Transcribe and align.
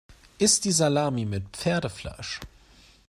Ist 0.39 0.65
die 0.65 0.71
Salami 0.71 1.25
mit 1.25 1.45
Pferdefleisch? 1.55 2.39